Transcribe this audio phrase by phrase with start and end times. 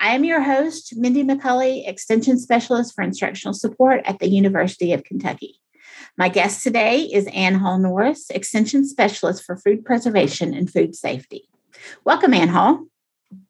[0.00, 5.04] I am your host, Mindy McCulley, Extension Specialist for Instructional Support at the University of
[5.04, 5.60] Kentucky.
[6.18, 11.48] My guest today is Ann Hall Norris, Extension Specialist for Food Preservation and Food Safety.
[12.04, 12.84] Welcome, Ann Hall.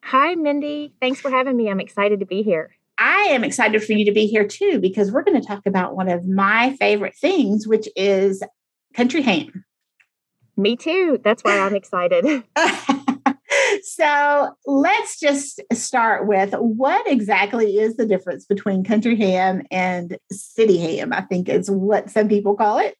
[0.03, 0.93] Hi, Mindy.
[1.01, 1.69] Thanks for having me.
[1.69, 2.75] I'm excited to be here.
[2.97, 5.95] I am excited for you to be here too, because we're going to talk about
[5.95, 8.41] one of my favorite things, which is
[8.93, 9.65] country ham.
[10.55, 11.19] Me too.
[11.23, 12.43] That's why I'm excited.
[13.95, 20.77] so let's just start with what exactly is the difference between country ham and city
[20.77, 21.13] ham?
[21.13, 22.97] I think is what some people call it.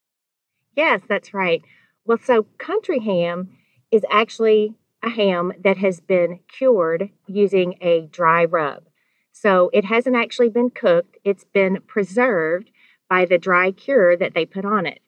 [0.76, 1.62] Yes, that's right.
[2.06, 3.50] Well, so country ham
[3.92, 8.84] is actually a ham that has been cured using a dry rub.
[9.32, 12.72] So it hasn't actually been cooked, it's been preserved
[13.10, 15.00] by the dry cure that they put on it.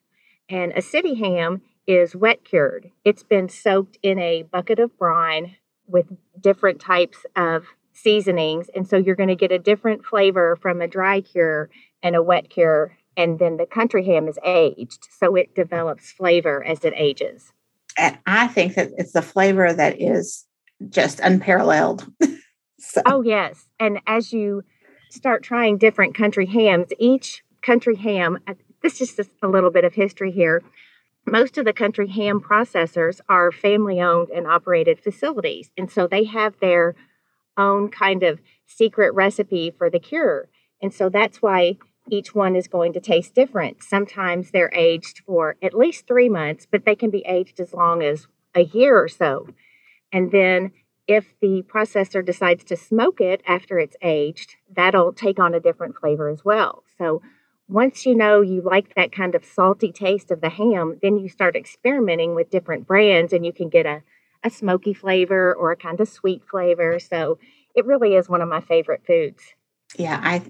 [0.50, 2.90] And a city ham is wet cured.
[3.04, 5.56] It's been soaked in a bucket of brine
[5.88, 6.06] with
[6.40, 8.68] different types of seasonings.
[8.74, 11.70] And so you're going to get a different flavor from a dry cure
[12.02, 12.96] and a wet cure.
[13.16, 15.08] And then the country ham is aged.
[15.18, 17.52] So it develops flavor as it ages.
[17.96, 20.46] And I think that it's a flavor that is
[20.88, 22.06] just unparalleled.
[22.78, 23.02] so.
[23.04, 23.66] Oh, yes.
[23.80, 24.62] And as you
[25.10, 29.84] start trying different country hams, each country ham, uh, this is just a little bit
[29.84, 30.62] of history here
[31.30, 35.70] most of the country ham processors are family owned and operated facilities.
[35.76, 36.94] And so they have their
[37.56, 40.48] own kind of secret recipe for the cure.
[40.80, 41.76] And so that's why
[42.10, 43.82] each one is going to taste different.
[43.82, 48.02] Sometimes they're aged for at least three months, but they can be aged as long
[48.02, 49.48] as a year or so.
[50.12, 50.72] And then
[51.06, 55.96] if the processor decides to smoke it after it's aged, that'll take on a different
[55.96, 56.84] flavor as well.
[56.98, 57.22] So
[57.68, 61.28] once you know you like that kind of salty taste of the ham, then you
[61.28, 64.02] start experimenting with different brands and you can get a,
[64.42, 66.98] a smoky flavor or a kind of sweet flavor.
[66.98, 67.38] So
[67.74, 69.42] it really is one of my favorite foods.
[69.96, 70.42] Yeah, I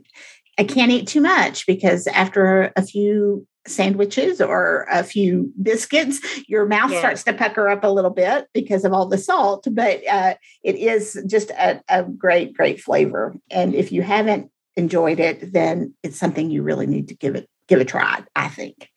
[0.58, 6.66] I can't eat too much because after a few sandwiches or a few biscuits, your
[6.66, 6.98] mouth yes.
[6.98, 9.68] starts to pucker up a little bit because of all the salt.
[9.70, 10.34] But uh,
[10.64, 13.36] it is just a, a great, great flavor.
[13.50, 17.48] And if you haven't enjoyed it, then it's something you really need to give it
[17.66, 18.24] give a try.
[18.34, 18.88] I think.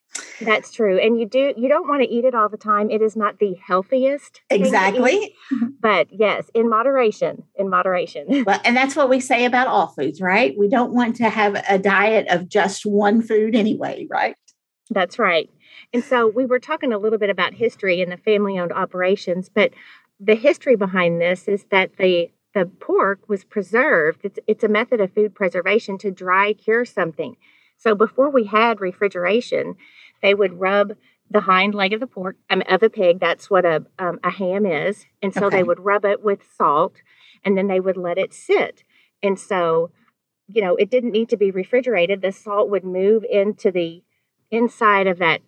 [0.41, 0.99] That's true.
[0.99, 2.89] And you do you don't want to eat it all the time.
[2.89, 4.41] It is not the healthiest.
[4.49, 5.33] Exactly.
[5.79, 8.45] but yes, in moderation, in moderation.
[8.45, 10.55] Well, and that's what we say about all foods, right?
[10.57, 14.35] We don't want to have a diet of just one food anyway, right?
[14.89, 15.49] That's right.
[15.93, 19.49] And so we were talking a little bit about history and the family owned operations,
[19.49, 19.71] but
[20.19, 24.21] the history behind this is that the the pork was preserved.
[24.23, 27.37] It's, it's a method of food preservation to dry cure something.
[27.77, 29.75] So before we had refrigeration,
[30.21, 30.93] they would rub
[31.29, 33.19] the hind leg of the pork, um, of a pig.
[33.19, 35.05] That's what a, um, a ham is.
[35.21, 35.57] And so okay.
[35.57, 36.97] they would rub it with salt
[37.43, 38.83] and then they would let it sit.
[39.23, 39.91] And so,
[40.47, 42.21] you know, it didn't need to be refrigerated.
[42.21, 44.03] The salt would move into the
[44.51, 45.41] inside of that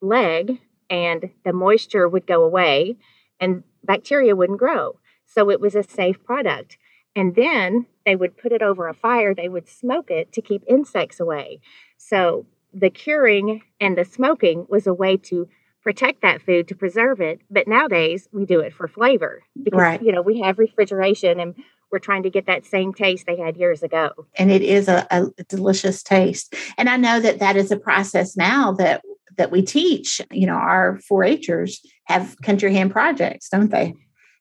[0.00, 0.58] leg
[0.90, 2.96] and the moisture would go away
[3.38, 4.98] and bacteria wouldn't grow.
[5.34, 6.76] So it was a safe product.
[7.14, 10.62] And then they would put it over a fire, they would smoke it to keep
[10.68, 11.60] insects away.
[11.98, 15.48] So the curing and the smoking was a way to
[15.82, 17.40] protect that food to preserve it.
[17.50, 20.02] But nowadays we do it for flavor because right.
[20.02, 21.54] you know we have refrigeration and
[21.90, 24.12] we're trying to get that same taste they had years ago.
[24.36, 26.54] And it is a, a delicious taste.
[26.78, 29.02] And I know that that is a process now that
[29.36, 30.20] that we teach.
[30.30, 33.94] You know, our 4-Hers have country ham projects, don't they?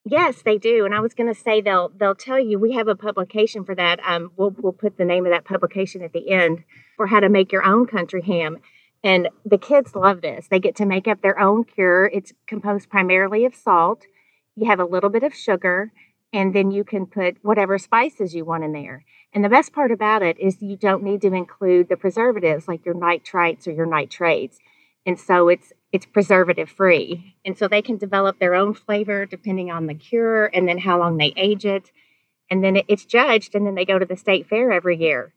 [0.03, 0.85] Yes, they do.
[0.85, 3.75] And I was going to say they'll they'll tell you we have a publication for
[3.75, 4.00] that.
[4.03, 6.63] Um, we'll we'll put the name of that publication at the end
[6.98, 8.57] for how to make your own country ham.
[9.03, 10.48] And the kids love this.
[10.48, 12.06] They get to make up their own cure.
[12.07, 14.06] It's composed primarily of salt.
[14.56, 15.92] You have a little bit of sugar,
[16.33, 19.04] and then you can put whatever spices you want in there.
[19.33, 22.86] And the best part about it is you don't need to include the preservatives like
[22.86, 24.59] your nitrites or your nitrates.
[25.06, 27.36] And so it's it's preservative free.
[27.46, 31.00] And so they can develop their own flavor depending on the cure and then how
[31.00, 31.92] long they age it.
[32.50, 35.34] And then it's judged, and then they go to the state fair every year.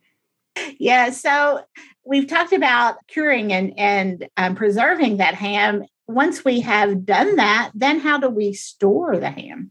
[0.79, 1.11] Yeah.
[1.11, 1.65] So
[2.05, 5.85] we've talked about curing and, and um, preserving that ham.
[6.09, 9.71] Once we have done that, then how do we store the ham?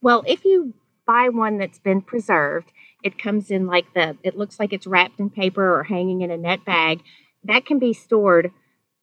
[0.00, 0.74] Well, if you
[1.06, 2.72] buy one that's been preserved.
[3.02, 6.30] It comes in like the, it looks like it's wrapped in paper or hanging in
[6.30, 7.00] a net bag.
[7.44, 8.50] That can be stored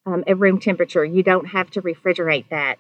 [0.06, 1.06] um, at room temperature.
[1.06, 2.78] You don't have to refrigerate that.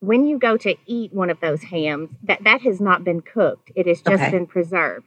[0.00, 3.70] When you go to eat one of those hams, that, that has not been cooked.
[3.76, 4.30] It has just okay.
[4.30, 5.06] been preserved.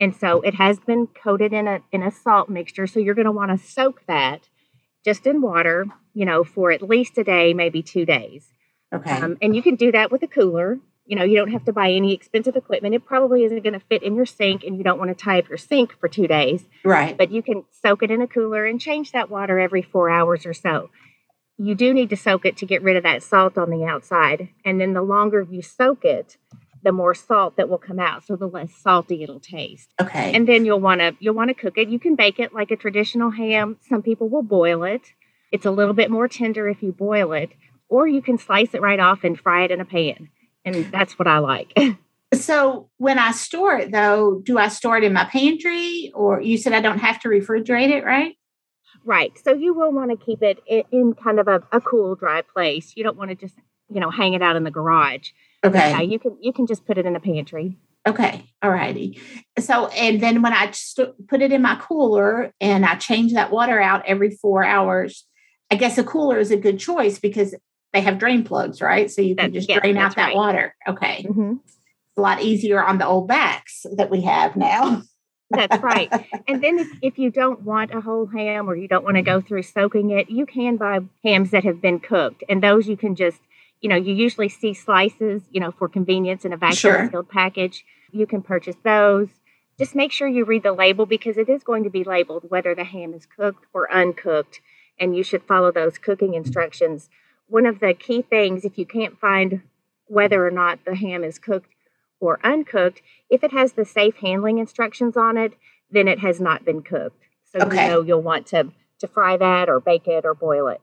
[0.00, 2.86] And so it has been coated in a in a salt mixture.
[2.86, 4.48] So you're going to want to soak that
[5.04, 8.48] just in water, you know, for at least a day, maybe two days.
[8.92, 9.10] Okay.
[9.10, 10.78] Um, and you can do that with a cooler.
[11.06, 12.94] You know, you don't have to buy any expensive equipment.
[12.94, 15.38] It probably isn't going to fit in your sink, and you don't want to tie
[15.38, 16.64] up your sink for two days.
[16.84, 17.16] Right.
[17.16, 20.46] But you can soak it in a cooler and change that water every four hours
[20.46, 20.90] or so.
[21.58, 24.48] You do need to soak it to get rid of that salt on the outside.
[24.64, 26.36] And then the longer you soak it,
[26.84, 30.46] the more salt that will come out so the less salty it'll taste okay and
[30.46, 32.76] then you'll want to you'll want to cook it you can bake it like a
[32.76, 35.00] traditional ham some people will boil it
[35.50, 37.52] it's a little bit more tender if you boil it
[37.88, 40.28] or you can slice it right off and fry it in a pan
[40.64, 41.76] and that's what i like
[42.34, 46.56] so when i store it though do i store it in my pantry or you
[46.56, 48.36] said i don't have to refrigerate it right
[49.04, 50.58] right so you will want to keep it
[50.90, 53.54] in, kind of a, a cool dry place you don't want to just
[53.92, 55.30] you know hang it out in the garage
[55.64, 55.90] Okay.
[55.90, 57.78] Yeah, you can you can just put it in the pantry.
[58.06, 58.44] Okay.
[58.62, 59.18] All righty.
[59.58, 63.50] So, and then when I st- put it in my cooler and I change that
[63.50, 65.24] water out every four hours,
[65.70, 67.54] I guess a cooler is a good choice because
[67.94, 69.10] they have drain plugs, right?
[69.10, 70.36] So you can just yes, drain out that right.
[70.36, 70.74] water.
[70.86, 71.24] Okay.
[71.26, 71.54] Mm-hmm.
[71.64, 71.78] It's
[72.18, 75.02] a lot easier on the old backs that we have now.
[75.50, 76.10] That's right.
[76.48, 79.22] And then if, if you don't want a whole ham or you don't want to
[79.22, 82.44] go through soaking it, you can buy hams that have been cooked.
[82.48, 83.40] And those you can just
[83.84, 87.10] you know, you usually see slices, you know, for convenience in a vacuum sure.
[87.10, 87.84] sealed package.
[88.12, 89.28] You can purchase those.
[89.78, 92.74] Just make sure you read the label because it is going to be labeled whether
[92.74, 94.62] the ham is cooked or uncooked,
[94.98, 97.10] and you should follow those cooking instructions.
[97.48, 99.62] One of the key things, if you can't find
[100.06, 101.70] whether or not the ham is cooked
[102.20, 105.54] or uncooked, if it has the safe handling instructions on it,
[105.90, 107.22] then it has not been cooked.
[107.44, 107.84] So okay.
[107.84, 110.80] you know you'll want to to fry that or bake it or boil it.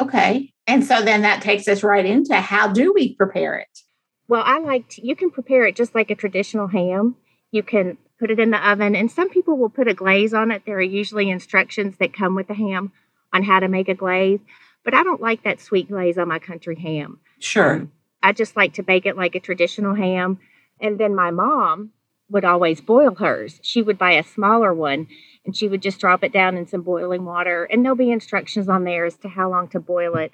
[0.00, 0.52] Okay.
[0.66, 3.80] And so then that takes us right into how do we prepare it?
[4.26, 7.16] Well, I like to, you can prepare it just like a traditional ham.
[7.50, 10.50] You can put it in the oven, and some people will put a glaze on
[10.50, 10.62] it.
[10.64, 12.92] There are usually instructions that come with the ham
[13.32, 14.40] on how to make a glaze,
[14.84, 17.20] but I don't like that sweet glaze on my country ham.
[17.38, 17.88] Sure.
[18.22, 20.38] I just like to bake it like a traditional ham.
[20.80, 21.90] And then my mom
[22.30, 23.60] would always boil hers.
[23.62, 25.06] She would buy a smaller one
[25.44, 28.66] and she would just drop it down in some boiling water, and there'll be instructions
[28.66, 30.32] on there as to how long to boil it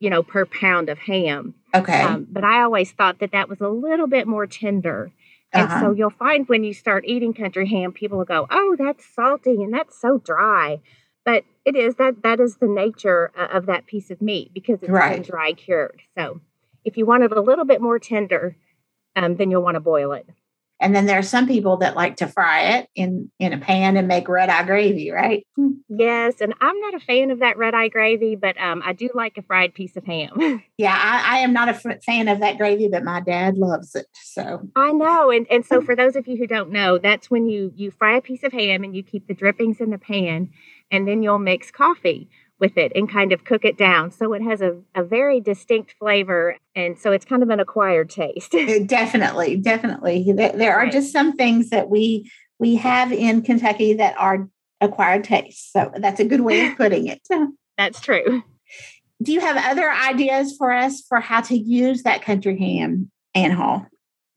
[0.00, 1.54] you know, per pound of ham.
[1.74, 2.02] Okay.
[2.02, 5.12] Um, but I always thought that that was a little bit more tender.
[5.52, 5.80] And uh-huh.
[5.80, 9.62] so you'll find when you start eating country ham, people will go, "Oh, that's salty
[9.62, 10.80] and that's so dry."
[11.30, 14.90] But it is that that is the nature of that piece of meat because it's
[14.90, 15.14] right.
[15.14, 16.02] been dry cured.
[16.18, 16.40] So
[16.84, 18.56] if you want it a little bit more tender,
[19.14, 20.26] um, then you'll want to boil it.
[20.80, 23.96] And then there are some people that like to fry it in in a pan
[23.96, 25.46] and make red eye gravy, right?
[25.88, 29.10] Yes, and I'm not a fan of that red eye gravy, but um, I do
[29.14, 30.64] like a fried piece of ham.
[30.78, 33.94] yeah, I, I am not a f- fan of that gravy, but my dad loves
[33.94, 34.06] it.
[34.14, 37.46] So I know, and and so for those of you who don't know, that's when
[37.46, 40.50] you you fry a piece of ham and you keep the drippings in the pan,
[40.90, 42.28] and then you'll mix coffee
[42.60, 44.10] with it and kind of cook it down.
[44.10, 46.56] So it has a, a very distinct flavor.
[46.76, 48.52] And so it's kind of an acquired taste.
[48.86, 50.30] definitely, definitely.
[50.32, 50.92] There, there are right.
[50.92, 54.46] just some things that we we have in Kentucky that are
[54.82, 55.72] acquired tastes.
[55.72, 57.26] So that's a good way of putting it.
[57.78, 58.42] that's true.
[59.22, 63.50] Do you have other ideas for us for how to use that country ham, Ann
[63.50, 63.86] Hall?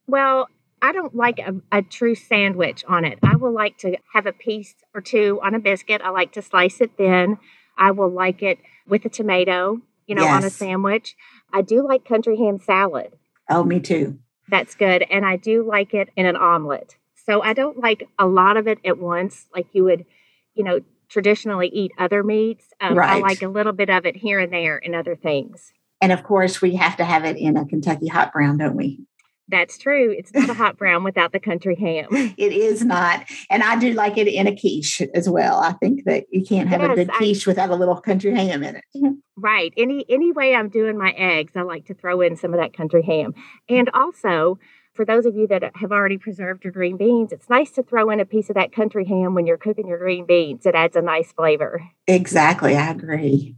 [0.06, 0.48] Well,
[0.84, 3.18] I don't like a, a, true sandwich on it.
[3.22, 6.02] I will like to have a piece or two on a biscuit.
[6.04, 7.38] I like to slice it thin.
[7.78, 10.34] I will like it with a tomato, you know, yes.
[10.34, 11.16] on a sandwich.
[11.54, 13.14] I do like country ham salad.
[13.48, 14.18] Oh, me too.
[14.50, 15.06] That's good.
[15.10, 16.96] And I do like it in an omelet.
[17.14, 20.04] So I don't like a lot of it at once, like you would,
[20.52, 22.66] you know, traditionally eat other meats.
[22.82, 23.16] Um, right.
[23.16, 25.72] I like a little bit of it here and there in other things.
[26.02, 29.06] And of course, we have to have it in a Kentucky hot brown, don't we?
[29.48, 30.14] That's true.
[30.16, 32.08] It's not a hot brown without the country ham.
[32.36, 33.24] It is not.
[33.50, 35.60] And I do like it in a quiche as well.
[35.60, 38.34] I think that you can't have yes, a good quiche I, without a little country
[38.34, 38.84] ham in it.
[39.36, 39.74] Right.
[39.76, 42.72] Any any way I'm doing my eggs, I like to throw in some of that
[42.72, 43.34] country ham.
[43.68, 44.60] And also,
[44.94, 48.10] for those of you that have already preserved your green beans, it's nice to throw
[48.10, 50.66] in a piece of that country ham when you're cooking your green beans.
[50.66, 51.82] It adds a nice flavor.
[52.06, 52.76] Exactly.
[52.76, 53.56] I agree.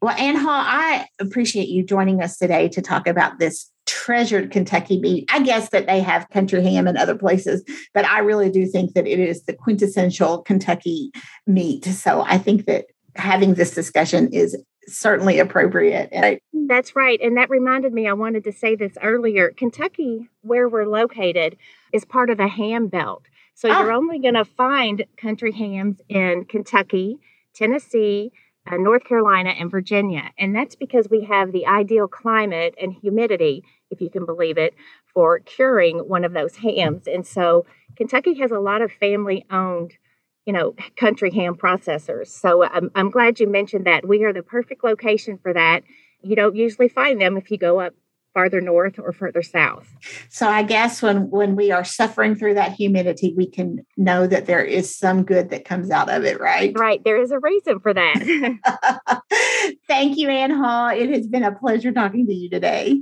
[0.00, 5.00] Well, Ann Hall, I appreciate you joining us today to talk about this treasured Kentucky
[5.00, 5.28] meat.
[5.32, 8.94] I guess that they have country ham in other places, but I really do think
[8.94, 11.10] that it is the quintessential Kentucky
[11.46, 11.84] meat.
[11.84, 12.86] So I think that
[13.16, 16.10] having this discussion is certainly appropriate.
[16.52, 17.20] That's right.
[17.20, 19.50] And that reminded me, I wanted to say this earlier.
[19.50, 21.56] Kentucky, where we're located,
[21.92, 23.24] is part of the ham belt.
[23.54, 23.78] So oh.
[23.78, 27.18] you're only going to find country hams in Kentucky,
[27.54, 28.32] Tennessee,
[28.70, 30.30] uh, North Carolina, and Virginia.
[30.38, 34.74] And that's because we have the ideal climate and humidity, if you can believe it,
[35.12, 37.06] for curing one of those hams.
[37.06, 37.66] And so
[37.96, 39.94] Kentucky has a lot of family owned
[40.46, 42.28] you know, country ham processors.
[42.28, 44.06] So I'm, I'm glad you mentioned that.
[44.06, 45.84] We are the perfect location for that.
[46.22, 47.94] You don't usually find them if you go up
[48.34, 49.88] farther north or further south.
[50.28, 54.46] So I guess when when we are suffering through that humidity, we can know that
[54.46, 56.72] there is some good that comes out of it, right?
[56.76, 57.02] Right.
[57.04, 59.22] There is a reason for that.
[59.88, 60.88] Thank you, Ann Hall.
[60.88, 63.00] It has been a pleasure talking to you today.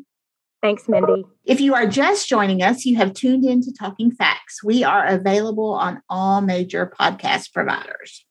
[0.63, 1.25] Thanks, Mindy.
[1.45, 4.63] If you are just joining us, you have tuned in to Talking Facts.
[4.63, 8.27] We are available on all major podcast providers.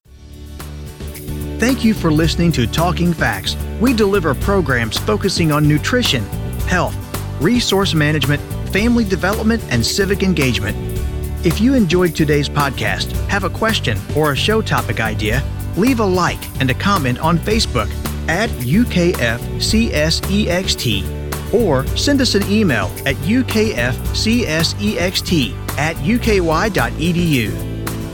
[1.59, 3.57] Thank you for listening to Talking Facts.
[3.81, 6.23] We deliver programs focusing on nutrition,
[6.69, 6.95] health,
[7.41, 10.77] resource management, family development, and civic engagement.
[11.43, 15.43] If you enjoyed today's podcast, have a question or a show topic idea,
[15.75, 17.89] leave a like and a comment on Facebook
[18.29, 19.13] at UKFCSEXT
[21.51, 24.75] or send us an email at ukfcsext
[25.77, 27.68] at uky.edu.